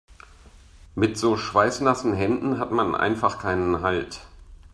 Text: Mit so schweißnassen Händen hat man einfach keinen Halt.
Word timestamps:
Mit 0.95 1.15
so 1.19 1.37
schweißnassen 1.37 2.15
Händen 2.15 2.57
hat 2.57 2.71
man 2.71 2.95
einfach 2.95 3.37
keinen 3.39 3.83
Halt. 3.83 4.21